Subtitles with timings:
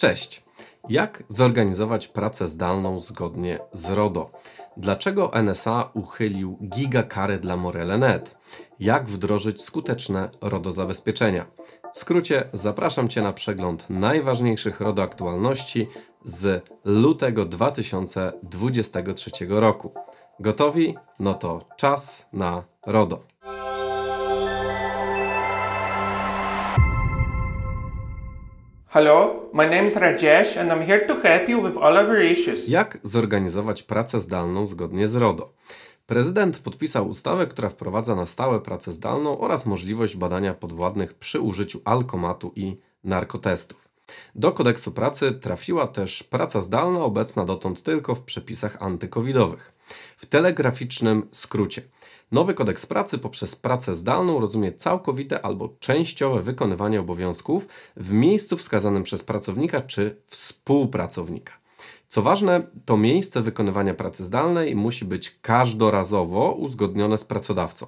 [0.00, 0.42] Cześć!
[0.88, 4.30] Jak zorganizować pracę zdalną zgodnie z RODO?
[4.76, 8.36] Dlaczego NSA uchylił gigakarę dla Morele.net?
[8.78, 11.46] Jak wdrożyć skuteczne RODO zabezpieczenia?
[11.94, 15.88] W skrócie zapraszam Cię na przegląd najważniejszych RODO aktualności
[16.24, 19.94] z lutego 2023 roku.
[20.40, 20.94] Gotowi?
[21.18, 23.29] No to czas na RODO.
[28.92, 32.22] Hello, my name is Rajesh and I'm here to help you with all of your
[32.22, 32.68] issues.
[32.68, 35.52] Jak zorganizować pracę zdalną zgodnie z RODO?
[36.06, 41.80] Prezydent podpisał ustawę, która wprowadza na stałe pracę zdalną oraz możliwość badania podwładnych przy użyciu
[41.84, 43.88] alkomatu i narkotestów.
[44.34, 49.72] Do kodeksu pracy trafiła też praca zdalna obecna dotąd tylko w przepisach antykowidowych.
[50.16, 51.82] W telegraficznym skrócie.
[52.32, 57.66] Nowy kodeks pracy poprzez pracę zdalną rozumie całkowite albo częściowe wykonywanie obowiązków
[57.96, 61.52] w miejscu wskazanym przez pracownika czy współpracownika.
[62.06, 67.86] Co ważne, to miejsce wykonywania pracy zdalnej musi być każdorazowo uzgodnione z pracodawcą.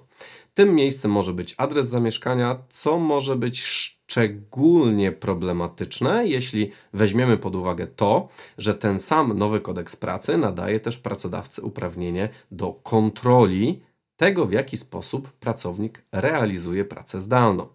[0.55, 7.86] Tym miejscem może być adres zamieszkania, co może być szczególnie problematyczne, jeśli weźmiemy pod uwagę
[7.86, 8.28] to,
[8.59, 13.83] że ten sam nowy kodeks pracy nadaje też pracodawcy uprawnienie do kontroli
[14.23, 17.67] tego, w jaki sposób pracownik realizuje pracę zdalną.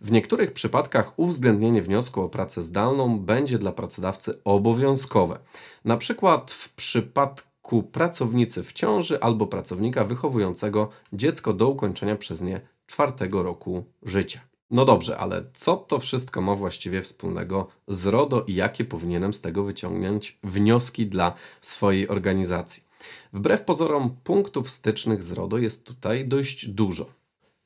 [0.00, 5.38] W niektórych przypadkach uwzględnienie wniosku o pracę zdalną będzie dla pracodawcy obowiązkowe.
[5.84, 12.60] Na przykład w przypadku pracownicy w ciąży albo pracownika wychowującego dziecko do ukończenia przez nie
[12.86, 14.40] czwartego roku życia.
[14.70, 19.40] No dobrze, ale co to wszystko ma właściwie wspólnego z RODO i jakie powinienem z
[19.40, 22.85] tego wyciągnąć wnioski dla swojej organizacji?
[23.32, 27.06] Wbrew pozorom punktów stycznych z RODO jest tutaj dość dużo.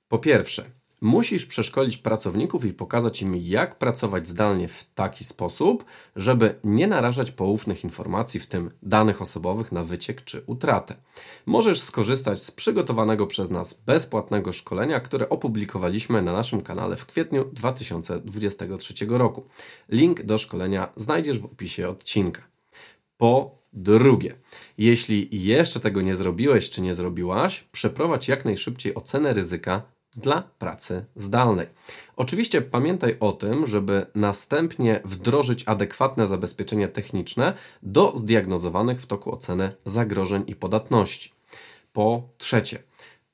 [0.08, 5.84] Po pierwsze, musisz przeszkolić pracowników i pokazać im, jak pracować zdalnie w taki sposób,
[6.16, 10.94] żeby nie narażać poufnych informacji, w tym danych osobowych, na wyciek czy utratę.
[11.46, 17.45] Możesz skorzystać z przygotowanego przez nas bezpłatnego szkolenia, które opublikowaliśmy na naszym kanale w kwietniu
[17.52, 19.46] 2023 roku.
[19.89, 22.42] Link do szkolenia znajdziesz w opisie odcinka.
[23.17, 24.35] Po drugie,
[24.79, 29.83] jeśli jeszcze tego nie zrobiłeś czy nie zrobiłaś, przeprowadź jak najszybciej ocenę ryzyka
[30.17, 31.67] dla pracy zdalnej.
[32.17, 39.73] Oczywiście pamiętaj o tym, żeby następnie wdrożyć adekwatne zabezpieczenia techniczne do zdiagnozowanych w toku oceny
[39.86, 41.33] zagrożeń i podatności.
[41.92, 42.83] Po trzecie,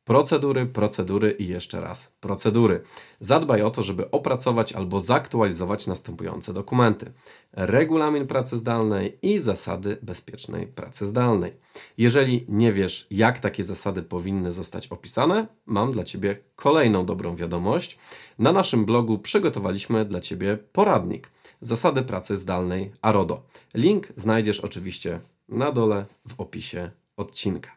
[0.06, 2.83] Procedury, procedury i jeszcze raz procedury.
[3.21, 7.12] Zadbaj o to, żeby opracować albo zaktualizować następujące dokumenty:
[7.53, 11.53] regulamin pracy zdalnej i zasady bezpiecznej pracy zdalnej.
[11.99, 17.99] Jeżeli nie wiesz, jak takie zasady powinny zostać opisane, mam dla Ciebie kolejną dobrą wiadomość.
[18.39, 21.31] Na naszym blogu przygotowaliśmy dla Ciebie poradnik
[21.61, 23.43] Zasady pracy zdalnej ARODO.
[23.75, 27.71] Link znajdziesz oczywiście na dole w opisie odcinka.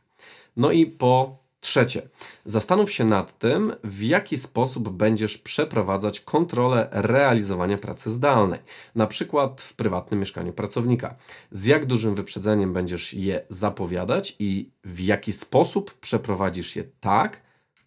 [0.58, 2.10] No i po Trzecie,
[2.46, 8.60] zastanów się nad tym, w jaki sposób będziesz przeprowadzać kontrolę realizowania pracy zdalnej,
[8.96, 11.16] na przykład w prywatnym mieszkaniu pracownika.
[11.52, 17.42] Z jak dużym wyprzedzeniem będziesz je zapowiadać i w jaki sposób przeprowadzisz je tak,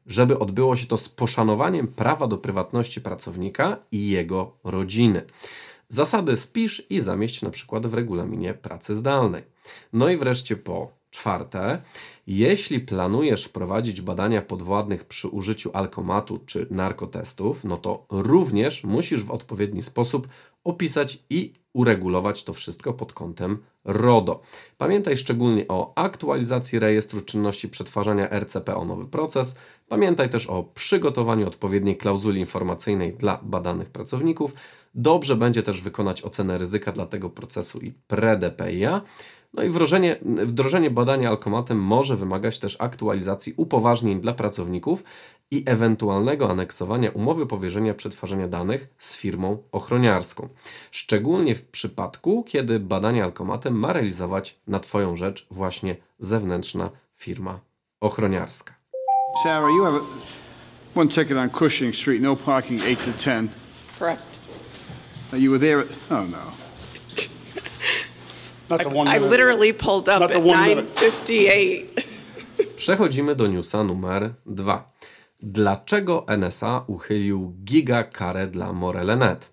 [0.06, 5.24] żeby odbyło się to z poszanowaniem prawa do prywatności pracownika i jego rodziny.
[5.88, 9.42] Zasady spisz i zamieść na przykład w regulaminie pracy zdalnej.
[9.92, 11.82] No i wreszcie po Czwarte,
[12.26, 19.30] jeśli planujesz wprowadzić badania podwładnych przy użyciu alkomatu czy narkotestów, no to również musisz w
[19.30, 20.28] odpowiedni sposób
[20.64, 24.40] opisać i uregulować to wszystko pod kątem RODO.
[24.78, 29.54] Pamiętaj szczególnie o aktualizacji rejestru czynności przetwarzania RCP o nowy proces.
[29.88, 34.54] Pamiętaj też o przygotowaniu odpowiedniej klauzuli informacyjnej dla badanych pracowników.
[34.94, 39.00] Dobrze będzie też wykonać ocenę ryzyka dla tego procesu i pre-DPIA.
[39.54, 45.04] No i wdrożenie, wdrożenie badania alkomatem może wymagać też aktualizacji upoważnień dla pracowników
[45.50, 50.48] i ewentualnego aneksowania umowy powierzenia przetwarzania danych z firmą ochroniarską.
[50.90, 57.60] Szczególnie w przypadku, kiedy badanie alkomatem ma realizować na Twoją rzecz właśnie zewnętrzna firma
[58.00, 58.74] ochroniarska.
[59.42, 63.50] Sarah, you have a, one ticket on Cushing Street, no parking 8 to 10.
[63.98, 64.38] Correct.
[65.32, 66.61] Uh, you were there, at, oh no.
[68.72, 70.86] Not the one I minute- literally pulled up Not the at one minute.
[70.94, 71.84] 9:58.
[72.76, 74.92] Przechodzimy do newsa numer 2.
[75.42, 79.52] Dlaczego NSA uchylił gigakarę dla Morele.net?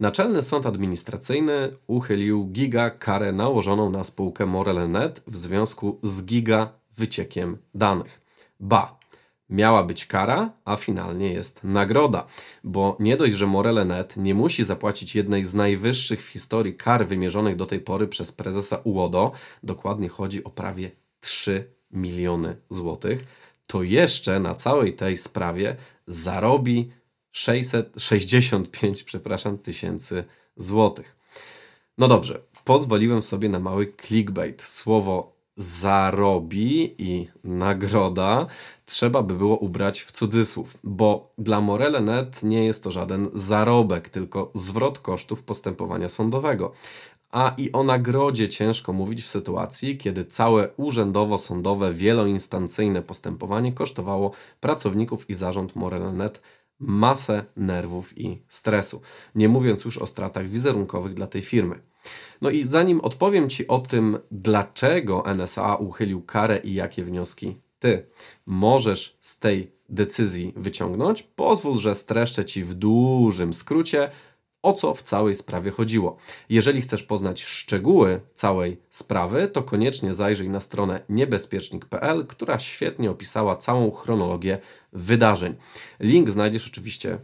[0.00, 8.20] Naczelny Sąd Administracyjny uchylił gigakarę nałożoną na spółkę Morele.net w związku z giga wyciekiem danych.
[8.60, 8.97] Ba,
[9.50, 12.26] Miała być kara, a finalnie jest nagroda,
[12.64, 17.56] bo nie dość, że Morelenet nie musi zapłacić jednej z najwyższych w historii kar wymierzonych
[17.56, 20.90] do tej pory przez prezesa UODO, dokładnie chodzi o prawie
[21.20, 23.24] 3 miliony złotych,
[23.66, 26.90] to jeszcze na całej tej sprawie zarobi
[27.32, 30.24] 665 przepraszam, tysięcy
[30.56, 31.16] złotych.
[31.98, 34.62] No dobrze, pozwoliłem sobie na mały clickbait.
[34.62, 38.46] Słowo zarobi i nagroda
[38.86, 44.08] trzeba by było ubrać w cudzysłów, bo dla Morele Net nie jest to żaden zarobek,
[44.08, 46.72] tylko zwrot kosztów postępowania sądowego.
[47.30, 54.30] A i o nagrodzie ciężko mówić w sytuacji, kiedy całe urzędowo-sądowe, wieloinstancyjne postępowanie kosztowało
[54.60, 56.40] pracowników i zarząd Morel.net
[56.78, 59.00] masę nerwów i stresu,
[59.34, 61.80] nie mówiąc już o stratach wizerunkowych dla tej firmy.
[62.40, 68.06] No i zanim odpowiem Ci o tym, dlaczego NSA uchylił karę i jakie wnioski Ty
[68.46, 74.10] możesz z tej decyzji wyciągnąć, pozwól, że streszczę Ci w dużym skrócie,
[74.62, 76.16] o co w całej sprawie chodziło.
[76.48, 83.56] Jeżeli chcesz poznać szczegóły całej sprawy, to koniecznie zajrzyj na stronę niebezpiecznik.pl, która świetnie opisała
[83.56, 84.58] całą chronologię
[84.92, 85.54] wydarzeń.
[86.00, 87.18] Link znajdziesz oczywiście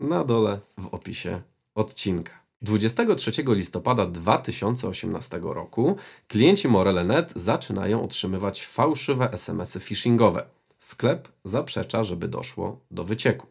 [0.00, 1.42] na dole w opisie
[1.74, 2.39] odcinka.
[2.62, 5.96] 23 listopada 2018 roku
[6.28, 10.46] klienci Morele.net zaczynają otrzymywać fałszywe SMS-y phishingowe.
[10.78, 13.46] Sklep zaprzecza, żeby doszło do wycieku.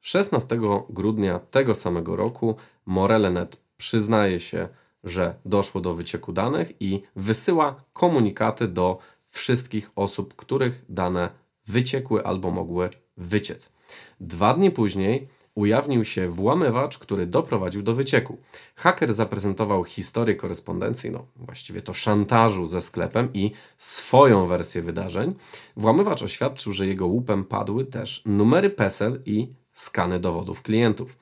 [0.00, 0.58] 16
[0.90, 2.56] grudnia tego samego roku
[2.86, 4.68] Morele.net przyznaje się,
[5.04, 11.28] że doszło do wycieku danych i wysyła komunikaty do wszystkich osób, których dane
[11.66, 13.72] wyciekły albo mogły wyciec.
[14.20, 18.38] Dwa dni później ujawnił się włamywacz, który doprowadził do wycieku.
[18.76, 25.34] Haker zaprezentował historię korespondencji, no właściwie to szantażu ze sklepem i swoją wersję wydarzeń.
[25.76, 31.16] Włamywacz oświadczył, że jego łupem padły też numery PESEL i skany dowodów klientów,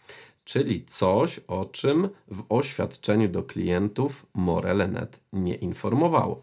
[0.45, 6.43] czyli coś, o czym w oświadczeniu do klientów Morele.net nie informowało.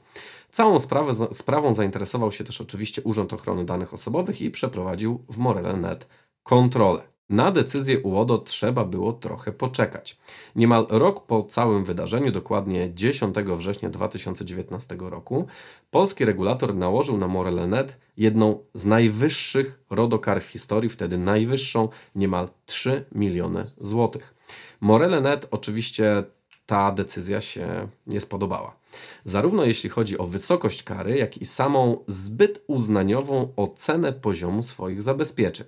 [0.51, 6.07] Całą sprawę, sprawą zainteresował się też oczywiście Urząd Ochrony Danych Osobowych i przeprowadził w Morele.net
[6.43, 7.14] kontrolę.
[7.29, 10.17] Na decyzję UODO trzeba było trochę poczekać.
[10.55, 15.47] Niemal rok po całym wydarzeniu, dokładnie 10 września 2019 roku,
[15.91, 23.05] polski regulator nałożył na Morel.net jedną z najwyższych rodokar w historii, wtedy najwyższą, niemal 3
[23.11, 24.35] miliony złotych.
[24.81, 26.23] Morel.net oczywiście
[26.65, 27.67] ta decyzja się
[28.07, 28.75] nie spodobała.
[29.23, 35.67] Zarówno jeśli chodzi o wysokość kary, jak i samą zbyt uznaniową ocenę poziomu swoich zabezpieczeń.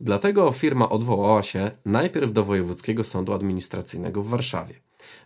[0.00, 4.74] Dlatego firma odwołała się najpierw do Wojewódzkiego Sądu Administracyjnego w Warszawie.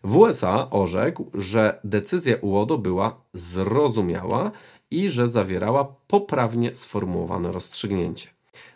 [0.04, 4.50] W USA orzekł, że decyzja UODO była zrozumiała
[4.90, 8.28] i że zawierała poprawnie sformułowane rozstrzygnięcie.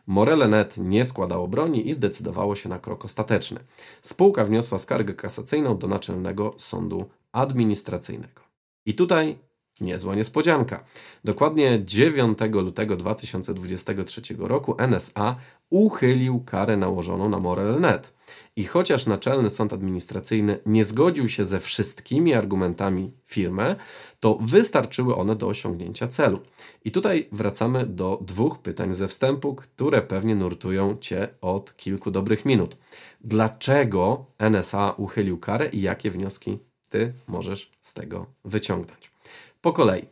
[0.07, 3.61] Morele.net nie składało broni i zdecydowało się na krok ostateczny.
[4.03, 8.43] Spółka wniosła skargę kasacyjną do Naczelnego Sądu Administracyjnego.
[8.87, 9.39] I tutaj
[9.81, 10.85] Niezła niespodzianka.
[11.25, 15.37] Dokładnie 9 lutego 2023 roku NSA
[15.71, 18.13] uchylił karę nałożoną na Morel.net.
[18.57, 23.77] I chociaż Naczelny Sąd Administracyjny nie zgodził się ze wszystkimi argumentami firmy,
[24.21, 26.41] to wystarczyły one do osiągnięcia celu.
[26.85, 32.45] I tutaj wracamy do dwóch pytań ze wstępu, które pewnie nurtują Cię od kilku dobrych
[32.45, 32.79] minut.
[33.21, 36.59] Dlaczego NSA uchylił karę i jakie wnioski
[36.89, 39.16] Ty możesz z tego wyciągnąć?
[39.61, 40.03] Po kolei.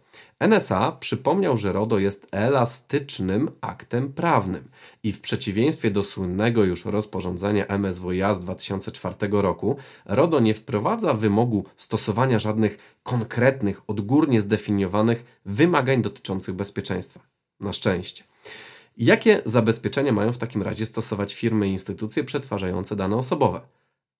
[0.40, 4.68] NSA przypomniał, że RODO jest elastycznym aktem prawnym
[5.02, 11.64] i w przeciwieństwie do słynnego już rozporządzenia MSWiA z 2004 roku, RODO nie wprowadza wymogu
[11.76, 17.20] stosowania żadnych konkretnych, odgórnie zdefiniowanych wymagań dotyczących bezpieczeństwa.
[17.60, 18.24] Na szczęście.
[18.96, 23.60] Jakie zabezpieczenia mają w takim razie stosować firmy i instytucje przetwarzające dane osobowe?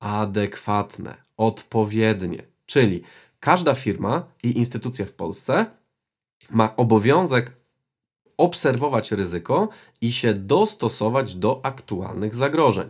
[0.01, 3.03] Adekwatne, odpowiednie, czyli
[3.45, 5.67] każda firma i instytucja w Polsce
[6.51, 7.53] ma obowiązek
[8.37, 9.69] obserwować ryzyko
[10.01, 12.89] i się dostosować do aktualnych zagrożeń.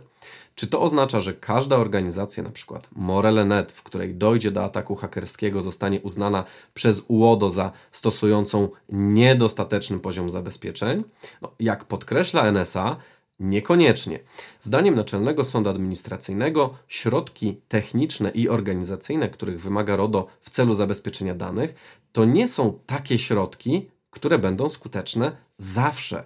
[0.55, 5.61] Czy to oznacza, że każda organizacja, na przykład Morele.net, w której dojdzie do ataku hakerskiego,
[5.61, 6.43] zostanie uznana
[6.73, 11.03] przez UODO za stosującą niedostateczny poziom zabezpieczeń?
[11.41, 12.97] No, jak podkreśla NSA,
[13.39, 14.19] Niekoniecznie.
[14.61, 21.73] Zdaniem Naczelnego Sądu Administracyjnego środki techniczne i organizacyjne, których wymaga RODO w celu zabezpieczenia danych,
[22.11, 26.23] to nie są takie środki, które będą skuteczne zawsze.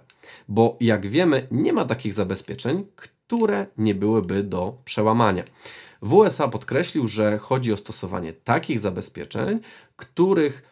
[0.48, 5.44] Bo jak wiemy, nie ma takich zabezpieczeń, które nie byłyby do przełamania.
[6.02, 9.60] W USA podkreślił, że chodzi o stosowanie takich zabezpieczeń,
[9.96, 10.69] których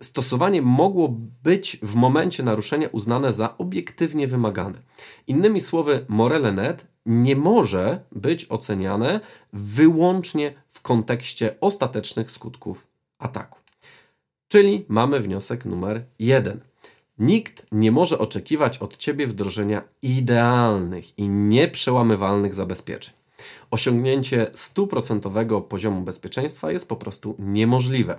[0.00, 1.08] stosowanie mogło
[1.42, 4.78] być w momencie naruszenia uznane za obiektywnie wymagane.
[5.26, 9.20] Innymi słowy, Morele.net nie może być oceniane
[9.52, 12.86] wyłącznie w kontekście ostatecznych skutków
[13.18, 13.58] ataku.
[14.48, 16.60] Czyli mamy wniosek numer jeden.
[17.18, 23.14] Nikt nie może oczekiwać od ciebie wdrożenia idealnych i nieprzełamywalnych zabezpieczeń.
[23.70, 28.18] Osiągnięcie stuprocentowego poziomu bezpieczeństwa jest po prostu niemożliwe.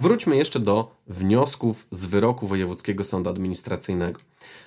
[0.00, 4.20] Wróćmy jeszcze do wniosków z wyroku Wojewódzkiego Sądu Administracyjnego.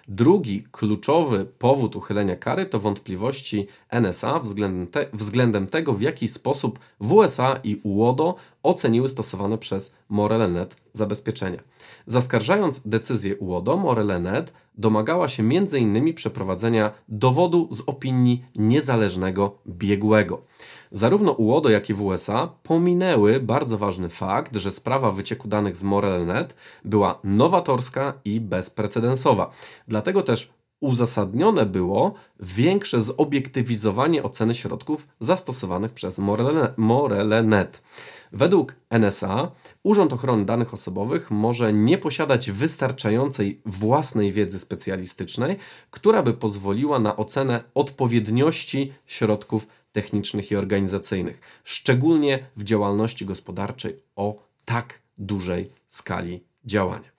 [0.08, 6.80] Drugi kluczowy powód uchylenia kary to wątpliwości NSA względem, te, względem tego, w jaki sposób
[7.02, 11.60] WSA i UODO oceniły stosowane przez Morele.net zabezpieczenia.
[12.06, 16.14] Zaskarżając decyzję UODO, Morele.net domagała się m.in.
[16.14, 20.42] przeprowadzenia dowodu z opinii niezależnego biegłego.
[20.92, 26.56] Zarówno UODO, jak i WSA pominęły bardzo ważny fakt, że sprawa wycieku danych z Morel.net
[26.86, 29.52] była nowatorska i bezprecedensowa.
[29.88, 36.20] Dlatego też uzasadnione było większe zobiektywizowanie oceny środków zastosowanych przez
[36.78, 37.82] Morele.net.
[38.32, 39.52] Według NSA
[39.84, 45.56] Urząd Ochrony Danych Osobowych może nie posiadać wystarczającej własnej wiedzy specjalistycznej,
[45.92, 54.44] która by pozwoliła na ocenę odpowiedniości środków technicznych i organizacyjnych, szczególnie w działalności gospodarczej o
[54.66, 57.10] tak dużej skali działania.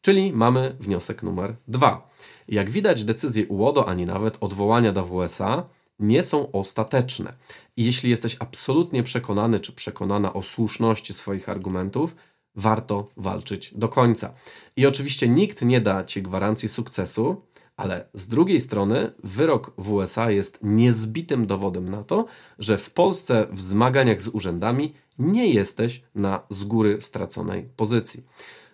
[0.00, 2.10] Czyli mamy wniosek numer dwa.
[2.48, 5.68] Jak widać, decyzje UODO ani nawet odwołania do WSA
[5.98, 7.32] nie są ostateczne.
[7.76, 12.16] I jeśli jesteś absolutnie przekonany czy przekonana o słuszności swoich argumentów,
[12.54, 14.34] warto walczyć do końca.
[14.76, 17.42] I oczywiście nikt nie da ci gwarancji sukcesu,
[17.78, 22.26] ale z drugiej strony wyrok w USA jest niezbitym dowodem na to,
[22.58, 28.24] że w Polsce w zmaganiach z urzędami nie jesteś na z góry straconej pozycji.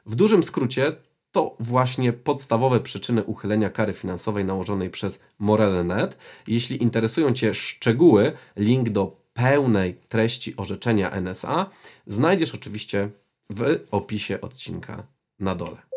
[0.06, 0.96] W dużym skrócie
[1.32, 6.18] to właśnie podstawowe przyczyny uchylenia kary finansowej nałożonej przez Morele.net.
[6.46, 11.70] Jeśli interesują Cię szczegóły, link do pełnej treści orzeczenia NSA
[12.06, 13.10] znajdziesz oczywiście
[13.50, 15.06] w opisie odcinka
[15.40, 15.93] na dole.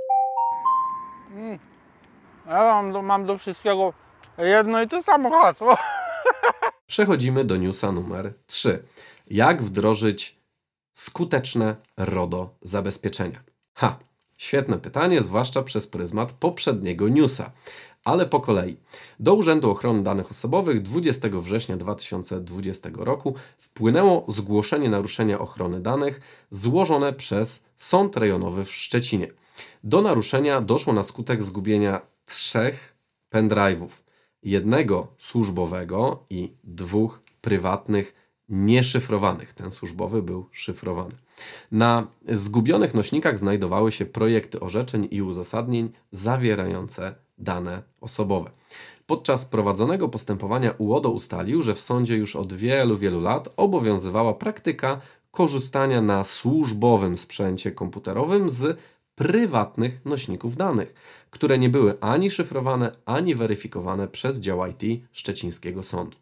[2.47, 3.93] Ja mam do, mam do wszystkiego
[4.37, 5.77] jedno i to samo hasło.
[6.87, 8.83] Przechodzimy do newsa numer 3.
[9.27, 10.37] Jak wdrożyć
[10.91, 13.39] skuteczne RODO zabezpieczenia?
[13.73, 13.99] Ha,
[14.37, 17.51] świetne pytanie, zwłaszcza przez pryzmat poprzedniego newsa.
[18.03, 18.77] Ale po kolei.
[19.19, 27.13] Do Urzędu Ochrony Danych Osobowych 20 września 2020 roku wpłynęło zgłoszenie naruszenia ochrony danych złożone
[27.13, 29.27] przez Sąd Rejonowy w Szczecinie.
[29.83, 32.95] Do naruszenia doszło na skutek zgubienia trzech
[33.33, 33.89] pendrive'ów.
[34.43, 38.13] Jednego służbowego i dwóch prywatnych,
[38.49, 39.53] nieszyfrowanych.
[39.53, 41.15] Ten służbowy był szyfrowany.
[41.71, 48.51] Na zgubionych nośnikach znajdowały się projekty orzeczeń i uzasadnień zawierające dane osobowe.
[49.05, 55.01] Podczas prowadzonego postępowania UODO ustalił, że w sądzie już od wielu, wielu lat obowiązywała praktyka
[55.31, 58.79] korzystania na służbowym sprzęcie komputerowym z
[59.17, 60.93] prywatnych nośników danych,
[61.29, 66.17] które nie były ani szyfrowane, ani weryfikowane przez dział IT Szczecińskiego Sądu.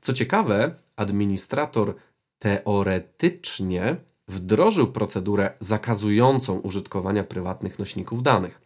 [0.00, 1.94] Co ciekawe, administrator
[2.38, 3.96] teoretycznie
[4.28, 8.60] wdrożył procedurę zakazującą użytkowania prywatnych nośników danych,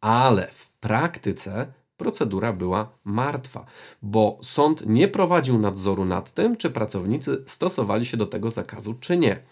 [0.00, 3.66] ale w praktyce procedura była martwa,
[4.02, 9.16] bo sąd nie prowadził nadzoru nad tym, czy pracownicy stosowali się do tego zakazu, czy
[9.16, 9.42] nie.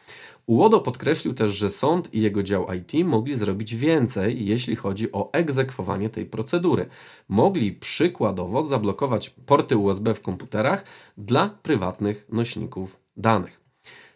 [0.47, 5.33] Ułodo podkreślił też, że sąd i jego dział IT mogli zrobić więcej, jeśli chodzi o
[5.33, 6.87] egzekwowanie tej procedury.
[7.29, 10.85] Mogli przykładowo zablokować porty USB w komputerach
[11.19, 13.61] dla prywatnych nośników danych.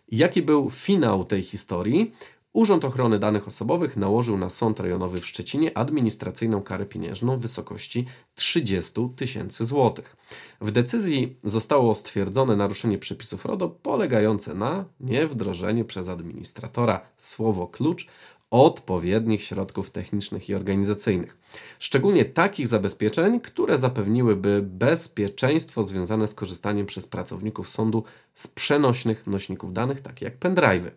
[0.09, 2.13] Jaki był finał tej historii?
[2.59, 8.07] Urząd Ochrony Danych Osobowych nałożył na Sąd Rejonowy w Szczecinie administracyjną karę pieniężną w wysokości
[8.35, 10.17] 30 tysięcy złotych.
[10.61, 18.07] W decyzji zostało stwierdzone naruszenie przepisów RODO polegające na niewdrożeniu przez administratora słowo klucz
[18.51, 21.39] odpowiednich środków technicznych i organizacyjnych.
[21.79, 29.73] Szczególnie takich zabezpieczeń, które zapewniłyby bezpieczeństwo związane z korzystaniem przez pracowników sądu z przenośnych nośników
[29.73, 30.91] danych, takich jak pendrive'y.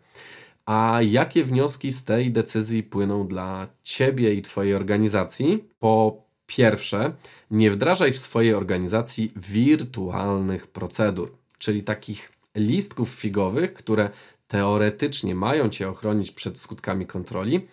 [0.66, 5.64] A jakie wnioski z tej decyzji płyną dla Ciebie i Twojej organizacji?
[5.80, 7.14] Po pierwsze,
[7.52, 14.10] nie wdrażaj w swojej organizacji wirtualnych procedur, czyli takich listków figowych, które
[14.48, 17.68] teoretycznie mają Cię ochronić przed skutkami kontroli,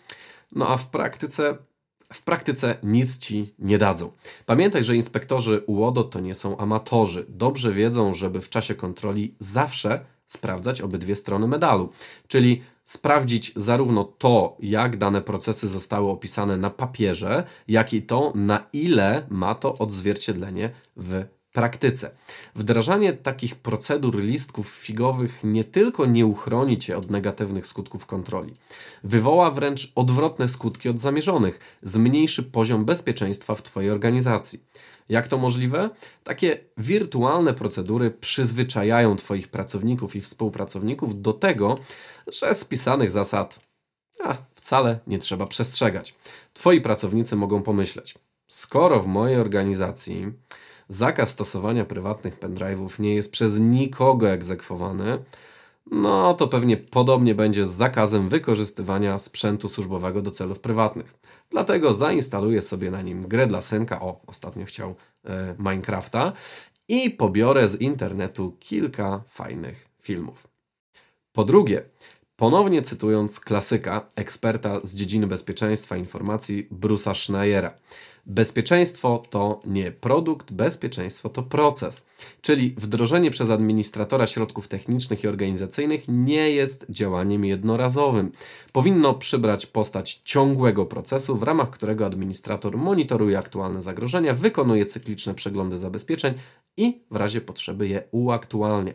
[0.52, 1.59] no a w praktyce
[2.12, 4.12] w praktyce nic ci nie dadzą.
[4.47, 7.26] Pamiętaj, że inspektorzy UODO to nie są amatorzy.
[7.28, 11.90] Dobrze wiedzą, żeby w czasie kontroli zawsze sprawdzać obydwie strony medalu,
[12.28, 18.66] czyli sprawdzić zarówno to, jak dane procesy zostały opisane na papierze, jak i to, na
[18.73, 22.10] ile ma to odzwierciedlenie w praktyce.
[22.54, 28.54] Wdrażanie takich procedur listków figowych nie tylko nie uchroni Cię od negatywnych skutków kontroli,
[29.04, 34.64] wywoła wręcz odwrotne skutki od zamierzonych, zmniejszy poziom bezpieczeństwa w Twojej organizacji.
[35.08, 35.90] Jak to możliwe?
[36.24, 41.78] Takie wirtualne procedury przyzwyczajają Twoich pracowników i współpracowników do tego,
[42.26, 43.60] że spisanych zasad
[44.24, 46.14] a, wcale nie trzeba przestrzegać.
[46.52, 48.14] Twoi pracownicy mogą pomyśleć,
[48.48, 50.32] skoro w mojej organizacji
[50.88, 55.18] zakaz stosowania prywatnych pendrive'ów nie jest przez nikogo egzekwowany,
[55.90, 61.14] no to pewnie podobnie będzie z zakazem wykorzystywania sprzętu służbowego do celów prywatnych.
[61.51, 66.33] Dlatego zainstaluję sobie na nim grę dla synka, o, ostatnio chciał e, Minecrafta
[66.88, 70.48] i pobiorę z internetu kilka fajnych filmów.
[71.33, 71.83] Po drugie,
[72.37, 77.74] ponownie cytując klasyka, eksperta z dziedziny bezpieczeństwa informacji Bruce'a Schneiera–
[78.30, 82.06] Bezpieczeństwo to nie produkt, bezpieczeństwo to proces.
[82.40, 88.32] Czyli wdrożenie przez administratora środków technicznych i organizacyjnych nie jest działaniem jednorazowym.
[88.72, 95.78] Powinno przybrać postać ciągłego procesu, w ramach którego administrator monitoruje aktualne zagrożenia, wykonuje cykliczne przeglądy
[95.78, 96.34] zabezpieczeń
[96.76, 98.92] i w razie potrzeby je uaktualnia.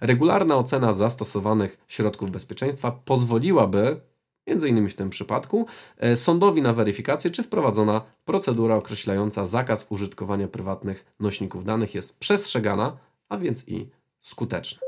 [0.00, 4.00] Regularna ocena zastosowanych środków bezpieczeństwa pozwoliłaby
[4.46, 5.66] między innymi w tym przypadku,
[5.98, 12.96] e, sądowi na weryfikację, czy wprowadzona procedura określająca zakaz użytkowania prywatnych nośników danych jest przestrzegana,
[13.28, 13.88] a więc i
[14.20, 14.80] skuteczna.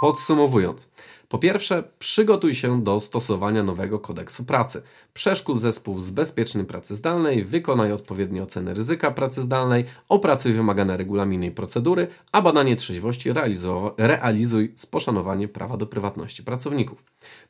[0.00, 0.90] Podsumowując,
[1.28, 4.82] po pierwsze, przygotuj się do stosowania nowego kodeksu pracy.
[5.12, 11.46] Przeszkól zespół z bezpiecznej pracy zdalnej, wykonaj odpowiednie oceny ryzyka pracy zdalnej, opracuj wymagane regulaminy
[11.46, 13.30] i procedury, a badanie trzeźwości
[13.98, 17.04] realizuj z poszanowaniem prawa do prywatności pracowników.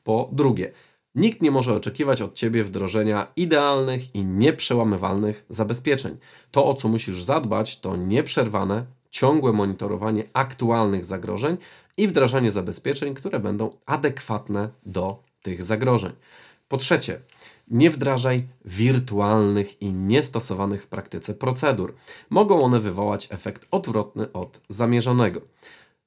[0.05, 0.73] Po drugie,
[1.15, 6.17] Nikt nie może oczekiwać od ciebie wdrożenia idealnych i nieprzełamywalnych zabezpieczeń.
[6.51, 11.57] To, o co musisz zadbać, to nieprzerwane, ciągłe monitorowanie aktualnych zagrożeń
[11.97, 16.13] i wdrażanie zabezpieczeń, które będą adekwatne do tych zagrożeń.
[16.69, 17.21] Po trzecie,
[17.69, 21.95] nie wdrażaj wirtualnych i niestosowanych w praktyce procedur.
[22.31, 25.41] Mogą one wywołać efekt odwrotny od zamierzonego.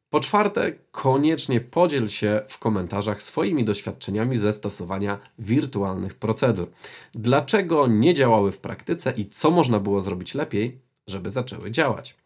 [0.10, 6.68] Po czwarte, koniecznie podziel się w komentarzach swoimi doświadczeniami ze stosowania wirtualnych procedur.
[7.14, 12.18] Dlaczego nie działały w praktyce i co można było zrobić lepiej, żeby zaczęły działać.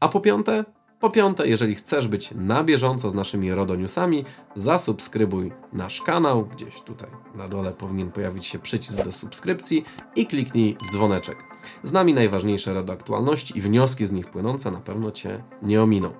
[0.00, 0.64] A po piąte,
[1.00, 6.46] po piąte, jeżeli chcesz być na bieżąco z naszymi RODO Newsami, zasubskrybuj nasz kanał.
[6.46, 9.84] Gdzieś tutaj na dole powinien pojawić się przycisk do subskrypcji
[10.16, 11.36] i kliknij dzwoneczek.
[11.82, 16.10] Z nami najważniejsze RODO aktualności i wnioski z nich płynące na pewno Cię nie ominą.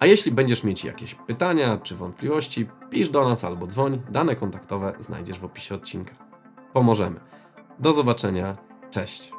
[0.00, 4.02] A jeśli będziesz mieć jakieś pytania czy wątpliwości, pisz do nas albo dzwoń.
[4.10, 6.14] Dane kontaktowe znajdziesz w opisie odcinka.
[6.72, 7.20] Pomożemy.
[7.78, 8.52] Do zobaczenia.
[8.90, 9.32] Cześć.